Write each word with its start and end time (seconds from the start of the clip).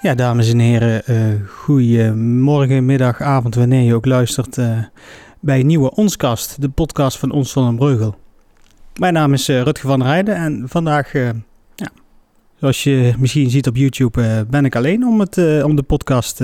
Ja, 0.00 0.14
dames 0.14 0.52
en 0.52 0.58
heren, 0.58 1.02
uh, 1.10 1.48
goedemorgen, 1.48 2.84
middag, 2.84 3.20
avond, 3.20 3.54
wanneer 3.54 3.82
je 3.82 3.94
ook 3.94 4.06
luistert 4.06 4.56
uh, 4.56 4.78
bij 5.40 5.62
Nieuwe 5.62 5.90
Onskast, 5.90 6.60
de 6.60 6.68
podcast 6.68 7.18
van 7.18 7.30
Ons 7.30 7.52
van 7.52 7.64
den 7.64 7.76
Breugel. 7.76 8.16
Mijn 8.94 9.12
naam 9.12 9.32
is 9.32 9.48
uh, 9.48 9.62
Rutger 9.62 9.88
van 9.88 9.98
der 9.98 10.08
Heijden 10.08 10.34
en 10.34 10.64
vandaag, 10.68 11.12
ja, 11.12 11.90
zoals 12.56 12.82
je 12.82 13.14
misschien 13.18 13.50
ziet 13.50 13.66
op 13.66 13.76
YouTube, 13.76 14.46
ben 14.50 14.64
ik 14.64 14.76
alleen 14.76 15.06
om, 15.06 15.20
het, 15.20 15.62
om 15.62 15.76
de 15.76 15.82
podcast 15.82 16.42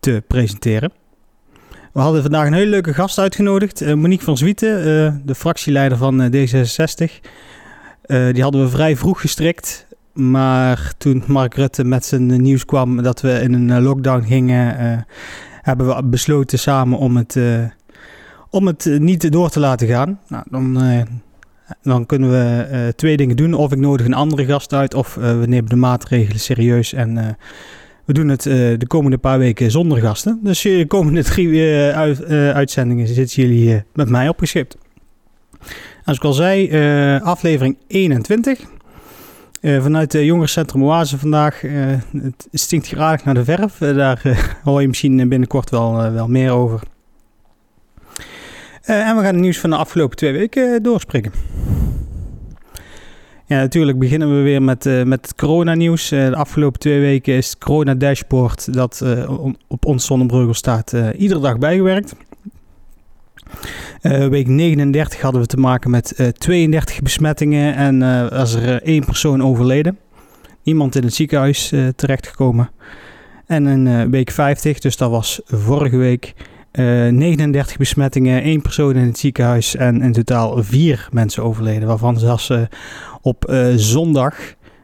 te 0.00 0.22
presenteren. 0.26 0.92
We 1.92 2.00
hadden 2.00 2.22
vandaag 2.22 2.46
een 2.46 2.52
hele 2.52 2.70
leuke 2.70 2.94
gast 2.94 3.18
uitgenodigd, 3.18 3.94
Monique 3.94 4.24
van 4.24 4.36
Zwieten, 4.36 5.22
de 5.26 5.34
fractieleider 5.34 5.98
van 5.98 6.30
D66. 6.36 7.20
die 8.06 8.42
hadden 8.42 8.62
we 8.62 8.68
vrij 8.68 8.96
vroeg 8.96 9.20
gestrikt. 9.20 9.86
Maar 10.12 10.92
toen 10.98 11.22
Mark 11.26 11.54
Rutte 11.54 11.84
met 11.84 12.04
zijn 12.04 12.42
nieuws 12.42 12.64
kwam 12.64 13.02
dat 13.02 13.20
we 13.20 13.40
in 13.40 13.52
een 13.52 13.70
eh, 13.70 13.82
lockdown 13.82 14.24
gingen, 14.26 14.80
uh, 14.80 14.98
hebben 15.62 15.86
we 15.86 16.04
besloten 16.04 16.58
samen 16.58 16.98
om 16.98 17.16
het, 17.16 17.34
uh, 17.34 17.64
om 18.50 18.66
het 18.66 18.96
niet 18.98 19.32
door 19.32 19.50
te 19.50 19.60
laten 19.60 19.88
gaan. 19.88 20.20
Nou, 20.28 20.44
dan, 20.50 20.78
dan 21.82 22.06
kunnen 22.06 22.30
we 22.30 22.92
twee 22.96 23.16
dingen 23.16 23.36
doen. 23.36 23.54
Of 23.54 23.72
ik 23.72 23.78
nodig 23.78 24.06
een 24.06 24.14
andere 24.14 24.44
gast 24.44 24.72
uit, 24.72 24.94
of 24.94 25.14
we 25.14 25.44
nemen 25.46 25.70
de 25.70 25.76
maatregelen 25.76 26.40
serieus 26.40 26.92
en 26.92 27.36
we 28.04 28.12
doen 28.12 28.28
het 28.28 28.42
de 28.42 28.84
komende 28.86 29.18
paar 29.18 29.38
weken 29.38 29.70
zonder 29.70 29.98
gasten. 29.98 30.40
Dus 30.42 30.62
de 30.62 30.84
komende 30.86 31.22
drie 31.22 31.62
uit, 31.92 32.24
uitzendingen 32.30 33.06
zitten 33.06 33.42
jullie 33.42 33.82
met 33.94 34.08
mij 34.08 34.28
opgeschikt. 34.28 34.76
Als 36.04 36.16
ik 36.16 36.24
al 36.24 36.32
zei, 36.32 36.70
aflevering 37.20 37.76
21. 37.86 38.60
Uh, 39.62 39.82
vanuit 39.82 40.12
het 40.12 40.24
jongerencentrum 40.24 40.84
Oase 40.84 41.18
vandaag. 41.18 41.62
Uh, 41.62 41.86
het 42.22 42.48
stinkt 42.52 42.96
aardig 42.96 43.24
naar 43.24 43.34
de 43.34 43.44
verf. 43.44 43.80
Uh, 43.80 43.96
daar 43.96 44.22
hoor 44.64 44.80
je 44.80 44.88
misschien 44.88 45.28
binnenkort 45.28 45.70
wel, 45.70 46.12
wel 46.12 46.28
meer 46.28 46.50
over. 46.50 46.80
en 48.82 49.16
we 49.16 49.22
gaan 49.22 49.34
het 49.34 49.42
nieuws 49.42 49.58
van 49.58 49.70
de 49.70 49.76
afgelopen 49.76 50.16
twee 50.16 50.32
weken 50.32 50.82
doorspreken. 50.82 51.32
Ja, 53.46 53.58
natuurlijk 53.58 53.98
beginnen 53.98 54.36
we 54.36 54.42
weer 54.42 54.62
met, 54.62 54.84
met 54.84 55.26
het 55.26 55.34
coronanieuws. 55.34 56.08
de 56.08 56.36
afgelopen 56.36 56.80
twee 56.80 57.00
weken 57.00 57.34
is 57.34 57.48
het 57.48 57.58
corona-dashboard 57.58 58.74
dat 58.74 59.04
op 59.68 59.86
ons 59.86 60.06
Zonnebreugel 60.06 60.54
staat 60.54 60.92
iedere 61.16 61.40
dag 61.40 61.58
bijgewerkt. 61.58 62.14
Uh, 64.02 64.26
week 64.26 64.48
39 64.48 65.20
hadden 65.20 65.40
we 65.40 65.46
te 65.46 65.56
maken 65.56 65.90
met 65.90 66.14
uh, 66.16 66.26
eh, 66.26 66.32
32 66.32 67.00
besmettingen 67.00 67.74
en 67.74 68.00
uh, 68.00 68.28
was 68.28 68.54
er 68.54 68.82
één 68.82 69.04
persoon 69.04 69.42
overleden. 69.42 69.98
Iemand 70.62 70.96
in 70.96 71.02
het 71.02 71.14
ziekenhuis 71.14 71.72
terechtgekomen. 71.96 72.70
En 73.46 73.66
in 73.66 74.10
week 74.10 74.30
50, 74.30 74.78
dus 74.78 74.96
dat 74.96 75.10
was 75.10 75.40
vorige 75.44 75.96
week, 75.96 76.34
39 76.72 77.76
besmettingen, 77.76 78.42
één 78.42 78.62
persoon 78.62 78.96
in 78.96 79.06
het 79.06 79.18
ziekenhuis 79.18 79.76
en 79.76 80.02
in 80.02 80.12
totaal 80.12 80.62
vier 80.62 81.08
mensen 81.12 81.42
overleden. 81.42 81.88
Waarvan 81.88 82.18
zelfs 82.18 82.52
op 83.20 83.54
zondag, 83.76 84.36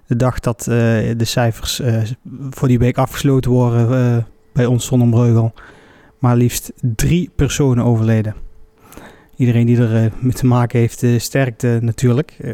de 0.07 0.17
dag 0.17 0.41
dat 0.41 0.63
de 0.65 1.25
cijfers 1.25 1.81
voor 2.51 2.69
die 2.69 2.79
week 2.79 2.99
afgesloten 2.99 3.51
worden 3.51 4.27
bij 4.53 4.67
ons 4.67 4.87
Zonnebreugel, 4.87 5.53
maar 6.19 6.37
liefst 6.37 6.73
drie 6.81 7.31
personen 7.37 7.85
overleden 7.85 8.35
iedereen 9.39 9.67
die 9.67 9.77
er 9.77 10.05
uh, 10.05 10.11
mee 10.21 10.33
te 10.33 10.47
maken 10.47 10.79
heeft, 10.79 11.03
uh, 11.03 11.19
sterkte 11.19 11.79
natuurlijk. 11.83 12.37
Uh, 12.41 12.53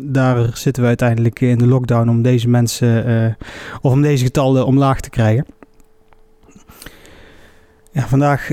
daar 0.00 0.50
zitten 0.54 0.82
we 0.82 0.88
uiteindelijk 0.88 1.40
in 1.40 1.58
de 1.58 1.66
lockdown 1.66 2.08
om 2.08 2.22
deze 2.22 2.48
mensen 2.48 3.36
of 3.80 3.92
om 3.92 4.02
deze 4.02 4.24
getallen 4.24 4.66
omlaag 4.66 5.00
te 5.00 5.10
krijgen. 5.10 5.46
Ja, 7.92 8.06
vandaag 8.06 8.46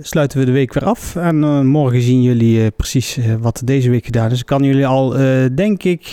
sluiten 0.00 0.38
we 0.38 0.44
de 0.44 0.52
week 0.52 0.72
weer 0.72 0.84
af. 0.84 1.16
En 1.16 1.66
morgen 1.66 2.02
zien 2.02 2.22
jullie 2.22 2.70
precies 2.70 3.18
wat 3.40 3.62
deze 3.64 3.90
week 3.90 4.04
gedaan 4.04 4.30
is. 4.30 4.40
Ik 4.40 4.46
kan 4.46 4.62
jullie 4.62 4.86
al, 4.86 5.08
denk 5.54 5.82
ik, 5.82 6.06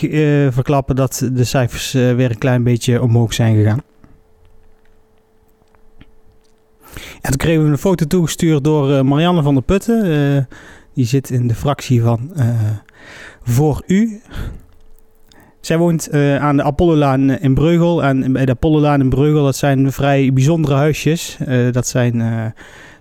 verklappen 0.50 0.96
dat 0.96 1.30
de 1.34 1.44
cijfers 1.44 1.92
weer 1.92 2.30
een 2.30 2.38
klein 2.38 2.64
beetje 2.64 3.02
omhoog 3.02 3.34
zijn 3.34 3.56
gegaan. 3.56 3.82
En 7.22 7.30
toen 7.30 7.38
kregen 7.38 7.64
we 7.64 7.70
een 7.70 7.78
foto 7.78 8.06
toegestuurd 8.06 8.64
door 8.64 8.90
uh, 8.90 9.02
Marianne 9.02 9.42
van 9.42 9.54
der 9.54 9.64
Putten. 9.64 10.06
Uh, 10.06 10.44
die 10.94 11.06
zit 11.06 11.30
in 11.30 11.48
de 11.48 11.56
fractie 11.56 12.02
van 12.02 12.32
uh, 12.38 12.46
Voor 13.44 13.84
U. 13.88 14.22
Zij 15.60 15.78
woont 15.78 16.12
aan 16.40 16.58
de 16.58 16.64
Apollolaan 16.64 17.30
in 17.30 17.54
Breugel. 17.54 18.04
En 18.04 18.34
bij 18.34 18.46
de 18.46 18.52
Apollolaan 18.52 19.00
in 19.00 19.10
Breugel, 19.10 19.44
dat 19.44 19.56
zijn 19.56 19.92
vrij 19.92 20.34
bijzondere 20.34 20.76
huisjes. 20.76 21.38
dat 21.72 21.88
zijn, 21.88 22.24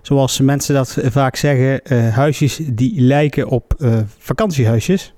zoals 0.01 0.39
mensen 0.39 0.75
dat 0.75 0.97
vaak 1.03 1.35
zeggen, 1.35 1.81
huisjes 2.11 2.59
die 2.73 3.01
lijken 3.01 3.47
op 3.47 3.73
vakantiehuisjes. 4.17 5.13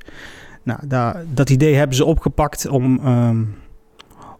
Nou, 0.64 0.80
daar, 0.88 1.24
dat 1.34 1.50
idee 1.50 1.76
hebben 1.76 1.96
ze 1.96 2.06
opgepakt 2.06 2.68
om... 2.68 3.08
Um, 3.08 3.56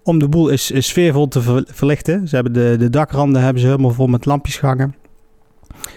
om 0.04 0.20
de 0.20 0.30
boel 0.30 0.50
is, 0.50 0.72
sfeervol 0.78 1.28
te 1.28 1.64
verlichten. 1.68 2.28
Ze 2.28 2.36
hebben 2.36 2.54
de, 2.54 2.76
de 2.80 2.90
dakranden 2.90 3.42
hebben 3.42 3.62
ze 3.62 3.68
helemaal 3.68 3.92
vol 3.92 4.08
met 4.08 4.26
lampjes 4.26 4.58
gehangen. 4.58 4.96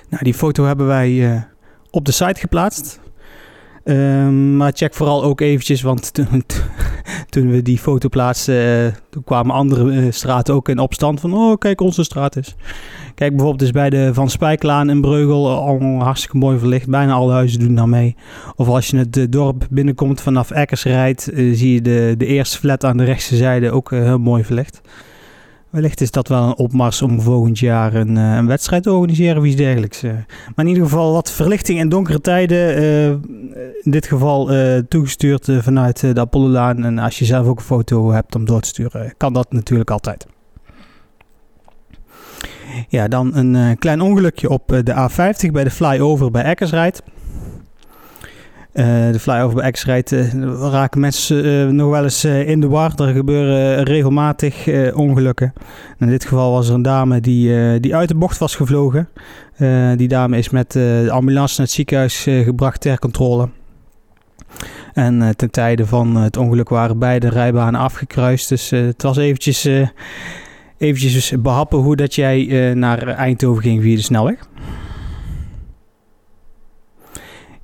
Nou, 0.09 0.25
die 0.25 0.34
foto 0.34 0.65
hebben 0.65 0.87
wij 0.87 1.10
uh, 1.10 1.42
op 1.91 2.04
de 2.04 2.12
site 2.12 2.41
geplaatst. 2.41 3.00
Um, 3.84 4.56
maar 4.56 4.72
check 4.75 4.94
vooral 4.94 5.25
ook 5.25 5.41
eventjes, 5.41 5.82
want 5.82 6.12
toen 7.28 7.50
we 7.50 7.62
die 7.62 7.78
foto 7.78 8.09
plaatsten, 8.09 8.84
uh, 8.84 8.92
toen 9.10 9.25
kwamen 9.25 9.54
andere 9.54 9.84
uh, 9.84 10.12
straten 10.12 10.54
ook 10.54 10.69
in 10.69 10.78
opstand 10.78 11.20
van, 11.20 11.34
oh 11.34 11.59
kijk, 11.59 11.81
onze 11.81 12.04
straat 12.04 12.37
is. 12.37 12.54
Kijk 13.15 13.31
bijvoorbeeld 13.31 13.60
dus 13.60 13.70
bij 13.70 13.91
de 13.91 14.15
Van 14.15 14.31
Spijklaan 14.31 14.91
in 14.91 15.00
Breugel, 15.00 15.50
al 15.50 15.81
hartstikke 15.98 16.37
mooi 16.37 16.59
verlicht. 16.59 16.88
Bijna 16.88 17.12
alle 17.12 17.32
huizen 17.32 17.60
doen 17.60 17.75
daar 17.75 17.88
mee. 17.88 18.16
Of 18.56 18.69
als 18.69 18.87
je 18.87 18.97
het 18.97 19.32
dorp 19.32 19.66
binnenkomt 19.70 20.20
vanaf 20.20 20.50
Ekkers 20.50 20.84
rijdt, 20.84 21.31
zie 21.34 21.72
je 21.72 21.82
de, 21.82 22.14
de 22.19 22.26
eerste 22.26 22.59
flat 22.59 22.84
aan 22.84 22.97
de 22.97 23.04
rechtse 23.04 23.37
zijde 23.37 23.70
ook 23.70 23.91
heel 23.91 24.19
mooi 24.19 24.44
verlicht. 24.44 24.81
Wellicht 25.74 26.00
is 26.00 26.10
dat 26.10 26.28
wel 26.28 26.42
een 26.42 26.56
opmars 26.56 27.02
om 27.02 27.20
volgend 27.20 27.58
jaar 27.58 27.94
een, 27.94 28.16
uh, 28.16 28.34
een 28.36 28.46
wedstrijd 28.46 28.82
te 28.82 28.92
organiseren 28.92 29.38
of 29.38 29.44
iets 29.44 29.56
dergelijks. 29.56 30.04
Uh. 30.04 30.12
Maar 30.54 30.64
in 30.64 30.66
ieder 30.66 30.82
geval 30.82 31.12
wat 31.12 31.30
verlichting 31.30 31.78
in 31.78 31.88
donkere 31.88 32.20
tijden. 32.20 32.82
Uh, 32.82 33.08
in 33.82 33.90
dit 33.90 34.06
geval 34.06 34.50
toegestuurd 34.88 35.48
vanuit 35.60 36.00
de 36.00 36.20
Apollolaan. 36.20 36.84
En 36.84 36.98
als 36.98 37.18
je 37.18 37.24
zelf 37.24 37.46
ook 37.46 37.58
een 37.58 37.64
foto 37.64 38.10
hebt 38.10 38.34
om 38.34 38.44
door 38.44 38.60
te 38.60 38.68
sturen, 38.68 39.14
kan 39.16 39.32
dat 39.32 39.52
natuurlijk 39.52 39.90
altijd. 39.90 40.26
Ja, 42.88 43.08
dan 43.08 43.36
een 43.36 43.78
klein 43.78 44.00
ongelukje 44.00 44.50
op 44.50 44.80
de 44.84 45.08
A50 45.10 45.50
bij 45.52 45.64
de 45.64 45.70
flyover 45.70 46.30
bij 46.30 46.42
Eckersrijd. 46.42 47.02
Uh, 48.74 49.12
de 49.12 49.18
flyover 49.18 49.56
bij 49.56 49.70
X-Rijdt 49.70 50.12
uh, 50.12 50.32
raken 50.70 51.00
mensen 51.00 51.44
uh, 51.46 51.66
nog 51.68 51.90
wel 51.90 52.02
eens 52.02 52.24
in 52.24 52.60
de 52.60 52.68
war. 52.68 52.92
Er 52.96 53.12
gebeuren 53.12 53.82
regelmatig 53.82 54.68
ongelukken. 54.94 55.52
In 55.98 56.06
dit 56.06 56.24
geval 56.24 56.52
was 56.52 56.68
er 56.68 56.74
een 56.74 56.82
dame 56.82 57.20
die, 57.20 57.80
die 57.80 57.96
uit 57.96 58.08
de 58.08 58.14
bocht 58.14 58.38
was 58.38 58.56
gevlogen. 58.56 59.08
die 59.96 60.08
dame 60.08 60.38
is 60.38 60.50
met 60.50 60.72
de 60.72 61.08
ambulance 61.10 61.54
naar 61.56 61.66
het 61.66 61.76
ziekenhuis 61.76 62.22
gebracht 62.22 62.80
ter 62.80 62.98
controle. 62.98 63.48
En 64.92 65.36
ten 65.36 65.50
tijde 65.50 65.86
van 65.86 66.16
het 66.16 66.36
ongeluk 66.36 66.68
waren 66.68 66.98
beide 66.98 67.28
rijbanen 67.28 67.80
afgekruist. 67.80 68.48
Dus 68.48 68.70
het 68.70 69.02
was 69.02 69.16
eventjes, 69.16 69.68
eventjes 70.78 71.32
behappen 71.38 71.78
hoe 71.78 71.96
dat 71.96 72.14
jij 72.14 72.72
naar 72.74 73.08
Eindhoven 73.08 73.62
ging 73.62 73.82
via 73.82 73.96
de 73.96 74.02
snelweg. 74.02 74.38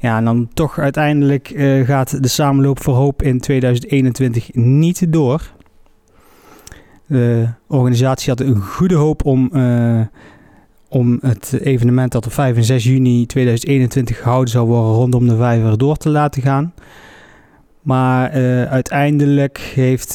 Ja, 0.00 0.17
en 0.17 0.25
dan 0.25 0.49
toch 0.55 0.79
uiteindelijk 0.79 1.50
uh, 1.50 1.87
gaat 1.87 2.23
de 2.23 2.29
samenloop 2.29 2.82
voor 2.82 2.94
hoop 2.94 3.23
in 3.23 3.41
2021 3.41 4.55
niet 4.55 5.12
door. 5.12 5.52
De 7.06 7.49
organisatie 7.67 8.29
had 8.29 8.41
een 8.41 8.61
goede 8.61 8.94
hoop 8.94 9.25
om, 9.25 9.50
uh, 9.52 10.00
om 10.88 11.19
het 11.23 11.58
evenement 11.62 12.12
dat 12.12 12.26
op 12.26 12.32
5 12.32 12.56
en 12.56 12.64
6 12.64 12.85
juni 12.85 13.26
2021 13.26 14.19
gehouden 14.19 14.50
zou 14.50 14.67
worden 14.67 14.94
rondom 14.94 15.29
de 15.29 15.37
vijver 15.37 15.79
door 15.79 15.97
te 15.97 16.08
laten 16.08 16.43
gaan. 16.43 16.75
Maar 17.82 18.37
uh, 18.37 18.64
uiteindelijk 18.64 19.58
heeft 19.58 20.12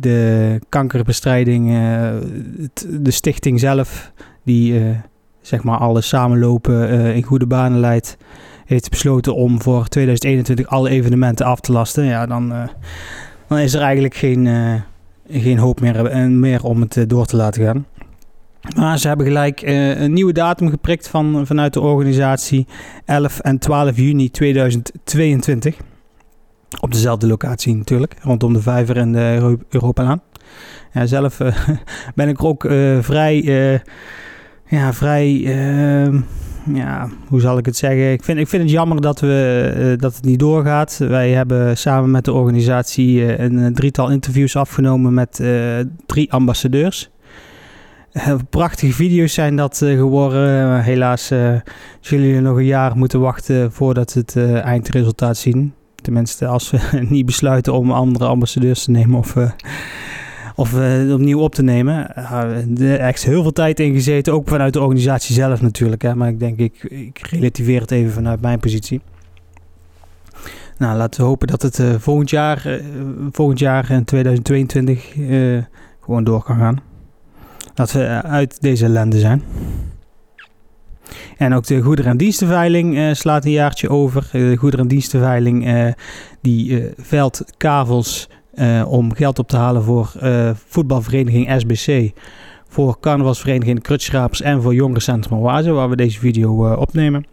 de 0.00 0.58
kankerbestrijding, 0.68 1.68
de 2.88 3.10
stichting 3.10 3.60
zelf, 3.60 4.12
die 4.44 4.94
zeg 5.40 5.62
maar 5.62 5.78
alle 5.78 6.00
samenlopen 6.00 6.90
in 7.14 7.22
goede 7.22 7.46
banen 7.46 7.80
leidt, 7.80 8.16
heeft 8.70 8.90
besloten 8.90 9.34
om 9.34 9.62
voor 9.62 9.88
2021 9.88 10.66
alle 10.66 10.90
evenementen 10.90 11.46
af 11.46 11.60
te 11.60 11.72
lasten, 11.72 12.04
ja, 12.04 12.26
dan, 12.26 12.52
uh, 12.52 12.62
dan 13.48 13.58
is 13.58 13.74
er 13.74 13.80
eigenlijk 13.80 14.14
geen, 14.14 14.44
uh, 14.44 14.74
geen 15.28 15.58
hoop 15.58 15.80
meer, 15.80 16.16
uh, 16.16 16.26
meer 16.26 16.64
om 16.64 16.80
het 16.80 17.04
door 17.08 17.26
te 17.26 17.36
laten 17.36 17.64
gaan. 17.64 17.86
Maar 18.76 18.98
ze 18.98 19.08
hebben 19.08 19.26
gelijk 19.26 19.62
een 19.62 20.12
nieuwe 20.12 20.32
datum 20.32 20.70
geprikt 20.70 21.08
van, 21.08 21.46
vanuit 21.46 21.72
de 21.72 21.80
organisatie 21.80 22.66
11 23.04 23.38
en 23.38 23.58
12 23.58 23.96
juni 23.96 24.30
2022. 24.30 25.76
Op 26.80 26.92
dezelfde 26.92 27.26
locatie 27.26 27.76
natuurlijk, 27.76 28.16
rondom 28.22 28.52
de 28.52 28.62
Vijver 28.62 28.96
en 28.96 29.12
de 29.12 29.58
Europalaan. 29.68 30.22
Ja, 30.92 31.06
zelf 31.06 31.38
ben 32.14 32.28
ik 32.28 32.38
er 32.38 32.46
ook 32.46 32.62
vrij, 33.00 33.42
ja, 34.70 34.92
vrij, 34.92 35.44
ehm, 35.44 36.20
ja, 36.74 37.08
hoe 37.28 37.40
zal 37.40 37.58
ik 37.58 37.66
het 37.66 37.76
zeggen? 37.76 38.12
Ik 38.12 38.24
vind, 38.24 38.38
ik 38.38 38.48
vind 38.48 38.62
het 38.62 38.72
jammer 38.72 39.00
dat, 39.00 39.20
we, 39.20 39.94
dat 39.98 40.14
het 40.14 40.24
niet 40.24 40.38
doorgaat. 40.38 40.96
Wij 40.98 41.30
hebben 41.30 41.76
samen 41.76 42.10
met 42.10 42.24
de 42.24 42.32
organisatie 42.32 43.38
een 43.38 43.74
drietal 43.74 44.10
interviews 44.10 44.56
afgenomen 44.56 45.14
met 45.14 45.42
drie 46.06 46.32
ambassadeurs. 46.32 47.10
prachtige 48.50 48.92
video's 48.92 49.34
zijn 49.34 49.56
dat 49.56 49.76
geworden. 49.76 50.82
helaas 50.82 51.26
zullen 52.00 52.26
jullie 52.26 52.40
nog 52.40 52.56
een 52.56 52.64
jaar 52.64 52.96
moeten 52.96 53.20
wachten 53.20 53.72
voordat 53.72 54.12
het 54.12 54.36
eindresultaat 54.62 55.36
zien. 55.36 55.74
Tenminste, 55.94 56.46
als 56.46 56.70
we 56.70 56.78
niet 57.08 57.26
besluiten 57.26 57.72
om 57.72 57.90
andere 57.90 58.24
ambassadeurs 58.26 58.84
te 58.84 58.90
nemen 58.90 59.18
of, 59.18 59.34
of 60.60 60.72
uh, 60.72 61.12
opnieuw 61.12 61.40
op 61.40 61.54
te 61.54 61.62
nemen. 61.62 62.10
Uh, 62.18 63.00
er 63.00 63.14
is 63.14 63.24
heel 63.24 63.42
veel 63.42 63.52
tijd 63.52 63.80
in 63.80 63.92
gezeten, 63.92 64.32
ook 64.32 64.48
vanuit 64.48 64.72
de 64.72 64.80
organisatie 64.80 65.34
zelf 65.34 65.60
natuurlijk. 65.60 66.02
Hè, 66.02 66.14
maar 66.14 66.28
ik 66.28 66.38
denk, 66.38 66.58
ik, 66.58 66.82
ik 66.82 67.18
relativeer 67.18 67.80
het 67.80 67.90
even 67.90 68.12
vanuit 68.12 68.40
mijn 68.40 68.58
positie. 68.58 69.00
Nou, 70.78 70.96
laten 70.96 71.20
we 71.20 71.26
hopen 71.26 71.46
dat 71.46 71.62
het 71.62 71.82
volgend, 71.98 72.30
jaar, 72.30 72.80
volgend 73.30 73.58
jaar 73.58 73.90
in 73.90 74.04
2022 74.04 75.14
gewoon 76.00 76.24
door 76.24 76.42
kan 76.42 76.56
gaan. 76.56 76.80
Dat 77.74 77.92
we 77.92 78.22
uit 78.22 78.60
deze 78.60 78.84
ellende 78.84 79.18
zijn. 79.18 79.42
En 81.36 81.54
ook 81.54 81.66
de 81.66 81.80
goederen- 81.80 82.10
en 82.10 82.16
dienstenveiling 82.16 83.16
slaat 83.16 83.44
een 83.44 83.50
jaartje 83.50 83.88
over. 83.88 84.28
Eh, 84.32 84.40
de 84.40 84.56
goederen- 84.56 84.84
en 84.84 84.90
dienstenveiling 84.90 85.94
die 86.40 86.84
veilt 86.96 87.44
kavels 87.56 88.28
om 88.86 89.14
geld 89.14 89.38
op 89.38 89.48
te 89.48 89.56
halen 89.56 89.82
voor 89.82 90.12
voetbalvereniging 90.66 91.60
SBC. 91.60 92.10
Voor 92.68 93.00
carnavalsvereniging 93.00 93.82
Krutschrapers 93.82 94.42
en 94.42 94.62
voor 94.62 94.74
jongerencentrum 94.74 95.38
Oase, 95.38 95.70
waar 95.70 95.88
we 95.88 95.96
deze 95.96 96.18
video 96.18 96.74
opnemen. 96.74 97.24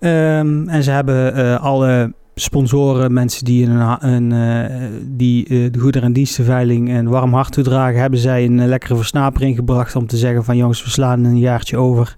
Um, 0.00 0.68
en 0.68 0.82
ze 0.82 0.90
hebben 0.90 1.60
alle 1.60 2.14
sponsoren, 2.34 3.12
mensen 3.12 3.44
die, 3.44 3.66
een, 3.66 4.06
een 4.12 5.16
die 5.16 5.48
uh, 5.48 5.72
de 5.72 5.78
goederen- 5.78 6.06
en 6.06 6.12
dienstenveiling 6.12 6.88
een 6.88 7.08
warm 7.08 7.34
hart 7.34 7.52
toedragen, 7.52 8.00
hebben 8.00 8.18
zij 8.18 8.44
een 8.44 8.68
lekkere 8.68 8.96
versnapering 8.96 9.56
gebracht 9.56 9.96
om 9.96 10.06
te 10.06 10.16
zeggen 10.16 10.44
van 10.44 10.56
jongens, 10.56 10.84
we 10.84 10.90
slaan 10.90 11.24
een 11.24 11.38
jaartje 11.38 11.76
over. 11.76 12.16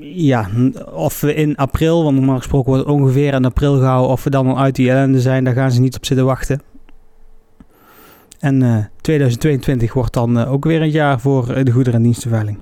Ja, 0.00 0.48
of 0.92 1.20
we 1.20 1.34
in 1.34 1.56
april, 1.56 2.04
want 2.04 2.16
normaal 2.16 2.36
gesproken 2.36 2.72
wordt 2.72 2.86
het 2.86 2.94
ongeveer 2.94 3.34
in 3.34 3.44
april 3.44 3.78
gehouden, 3.78 4.10
of 4.10 4.24
we 4.24 4.30
dan 4.30 4.46
al 4.46 4.58
uit 4.58 4.76
die 4.76 4.90
ellende 4.90 5.20
zijn, 5.20 5.44
daar 5.44 5.54
gaan 5.54 5.70
ze 5.70 5.80
niet 5.80 5.96
op 5.96 6.04
zitten 6.04 6.26
wachten. 6.26 6.62
En 8.38 8.90
2022 9.00 9.92
wordt 9.92 10.12
dan 10.12 10.44
ook 10.44 10.64
weer 10.64 10.82
een 10.82 10.90
jaar 10.90 11.20
voor 11.20 11.64
de 11.64 11.70
goederen- 11.70 11.98
en 11.98 12.02
dienstenveiling. 12.02 12.58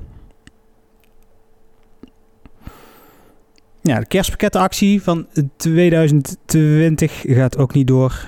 Ja, 3.82 3.98
de 3.98 4.06
kerstpakketactie 4.06 5.02
van 5.02 5.26
2020 5.56 7.22
gaat 7.26 7.58
ook 7.58 7.74
niet 7.74 7.86
door. 7.86 8.26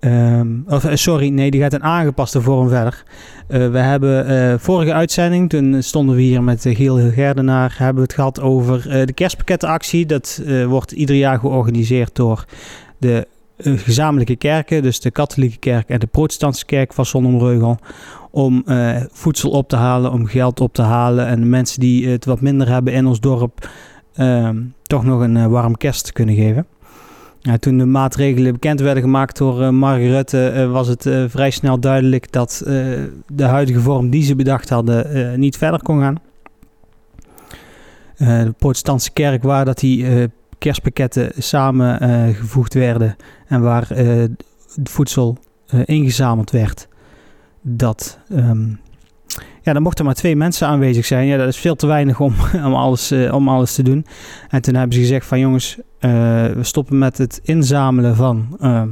Um, 0.00 0.64
of, 0.68 0.84
eh, 0.84 0.94
sorry, 0.94 1.28
nee, 1.28 1.50
die 1.50 1.60
gaat 1.60 1.72
een 1.72 1.82
aangepaste 1.82 2.40
vorm 2.40 2.68
verder. 2.68 3.02
Uh, 3.48 3.70
we 3.70 3.78
hebben 3.78 4.30
uh, 4.30 4.54
vorige 4.58 4.92
uitzending, 4.92 5.48
toen 5.48 5.82
stonden 5.82 6.16
we 6.16 6.22
hier 6.22 6.42
met 6.42 6.66
Giel 6.68 7.10
Gerdenaar, 7.10 7.74
hebben 7.78 7.96
we 7.96 8.02
het 8.02 8.12
gehad 8.12 8.40
over 8.40 9.06
de 9.06 9.12
kerstpakketactie. 9.12 10.06
Dat 10.06 10.42
wordt 10.66 10.92
ieder 10.92 11.16
jaar 11.16 11.38
georganiseerd 11.38 12.14
door 12.14 12.44
de 12.98 13.26
gezamenlijke 13.58 14.36
kerken, 14.36 14.82
dus 14.82 15.00
de 15.00 15.10
katholieke 15.10 15.58
kerk 15.58 15.88
en 15.88 15.98
de 15.98 16.06
protestantse 16.06 16.64
kerk 16.64 16.92
van 16.92 17.06
Zonnemreugel. 17.06 17.78
Om 18.30 18.64
voedsel 19.12 19.50
op 19.50 19.68
te 19.68 19.76
halen, 19.76 20.12
om 20.12 20.26
geld 20.26 20.60
op 20.60 20.74
te 20.74 20.82
halen 20.82 21.26
en 21.26 21.48
mensen 21.48 21.80
die 21.80 22.08
het 22.08 22.24
wat 22.24 22.40
minder 22.40 22.68
hebben 22.68 22.92
in 22.92 23.06
ons 23.06 23.20
dorp 23.20 23.68
Ehm, 24.20 24.56
toch 24.82 25.04
nog 25.04 25.20
een 25.20 25.50
warm 25.50 25.76
kerst 25.76 26.04
te 26.04 26.12
kunnen 26.12 26.34
geven. 26.34 26.66
Toen 27.60 27.78
de 27.78 27.84
maatregelen 27.84 28.52
bekend 28.52 28.80
werden 28.80 29.02
gemaakt 29.02 29.38
door 29.38 29.62
uh, 29.62 30.72
was 30.72 30.88
het 30.88 31.08
vrij 31.28 31.50
snel 31.50 31.80
duidelijk 31.80 32.32
dat 32.32 32.62
de 33.26 33.44
huidige 33.44 33.80
vorm 33.80 34.10
die 34.10 34.22
ze 34.22 34.36
bedacht 34.36 34.68
hadden 34.68 35.40
niet 35.40 35.56
verder 35.56 35.82
kon 35.82 36.00
gaan. 36.00 36.16
de 38.16 38.54
protestantse 38.58 39.10
kerk, 39.12 39.42
waar 39.42 39.64
dat 39.64 39.78
die 39.78 40.28
kerstpakketten 40.58 41.32
samengevoegd 41.38 42.74
werden 42.74 43.16
en 43.46 43.60
waar 43.60 43.88
het 43.88 44.88
voedsel 44.90 45.38
ingezameld 45.84 46.50
werd, 46.50 46.88
dat 47.62 48.18
um, 48.32 48.80
ja, 49.70 49.76
dan 49.76 49.84
mochten 49.84 50.04
maar 50.04 50.14
twee 50.14 50.36
mensen 50.36 50.66
aanwezig 50.66 51.06
zijn. 51.06 51.26
Ja, 51.26 51.36
dat 51.36 51.48
is 51.48 51.56
veel 51.56 51.76
te 51.76 51.86
weinig 51.86 52.20
om, 52.20 52.34
om, 52.66 52.74
alles, 52.74 53.12
uh, 53.12 53.34
om 53.34 53.48
alles 53.48 53.74
te 53.74 53.82
doen. 53.82 54.06
En 54.48 54.62
toen 54.62 54.74
hebben 54.74 54.94
ze 54.94 55.00
gezegd 55.00 55.26
van 55.26 55.38
jongens, 55.38 55.76
uh, 55.76 55.82
we 56.46 56.62
stoppen 56.62 56.98
met 56.98 57.18
het 57.18 57.40
inzamelen 57.42 58.16
van, 58.16 58.56
uh, 58.60 58.82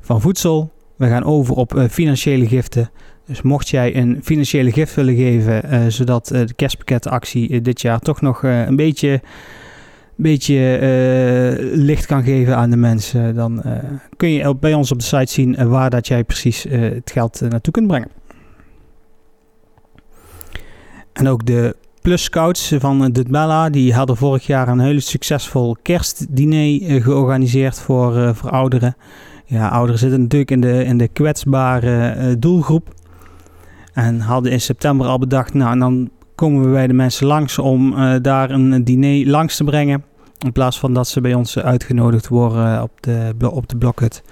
van 0.00 0.20
voedsel. 0.20 0.72
We 0.96 1.06
gaan 1.06 1.24
over 1.24 1.54
op 1.54 1.86
financiële 1.90 2.46
giften. 2.46 2.90
Dus 3.26 3.42
mocht 3.42 3.68
jij 3.68 3.96
een 3.96 4.20
financiële 4.22 4.72
gift 4.72 4.94
willen 4.94 5.16
geven, 5.16 5.92
zodat 5.92 6.26
de 6.26 6.54
kerstpakketactie 6.56 7.60
dit 7.60 7.80
jaar 7.80 7.98
toch 7.98 8.20
nog 8.20 8.42
een 8.42 8.76
beetje, 8.76 9.20
beetje 10.16 10.58
licht 11.72 12.06
kan 12.06 12.22
geven 12.22 12.56
aan 12.56 12.70
de 12.70 12.76
mensen, 12.76 13.34
dan 13.34 13.62
kun 14.16 14.30
je 14.30 14.54
bij 14.54 14.74
ons 14.74 14.92
op 14.92 14.98
de 14.98 15.04
site 15.04 15.32
zien 15.32 15.68
waar 15.68 15.90
dat 15.90 16.06
jij 16.06 16.24
precies 16.24 16.66
het 16.68 17.10
geld 17.10 17.40
naartoe 17.40 17.72
kunt 17.72 17.86
brengen. 17.86 18.08
En 21.18 21.28
ook 21.28 21.46
de 21.46 21.76
Plus 22.02 22.22
Scouts 22.22 22.74
van 22.78 23.10
Dutbella, 23.12 23.70
die 23.70 23.94
hadden 23.94 24.16
vorig 24.16 24.46
jaar 24.46 24.68
een 24.68 24.80
heel 24.80 25.00
succesvol 25.00 25.76
kerstdiner 25.82 26.82
eh, 26.82 27.02
georganiseerd 27.02 27.80
voor, 27.80 28.16
uh, 28.16 28.30
voor 28.34 28.50
ouderen. 28.50 28.96
Ja, 29.44 29.68
ouderen 29.68 29.98
zitten 29.98 30.20
natuurlijk 30.20 30.50
in 30.50 30.60
de, 30.60 30.84
in 30.84 30.98
de 30.98 31.08
kwetsbare 31.08 32.16
uh, 32.16 32.34
doelgroep. 32.38 32.94
En 33.92 34.20
hadden 34.20 34.52
in 34.52 34.60
september 34.60 35.06
al 35.06 35.18
bedacht, 35.18 35.54
nou 35.54 35.78
dan 35.78 36.10
komen 36.34 36.62
we 36.62 36.68
bij 36.68 36.86
de 36.86 36.92
mensen 36.92 37.26
langs 37.26 37.58
om 37.58 37.94
daar 38.22 38.50
een 38.50 38.84
diner 38.84 39.26
langs 39.26 39.56
te 39.56 39.64
brengen. 39.64 40.04
In 40.38 40.52
plaats 40.52 40.78
van 40.78 40.94
dat 40.94 41.08
ze 41.08 41.20
bij 41.20 41.34
ons 41.34 41.58
uitgenodigd 41.58 42.28
worden 42.28 42.82
op 42.82 42.90
de, 43.00 43.50
op 43.50 43.68
de 43.68 43.76
blokhut. 43.76 44.22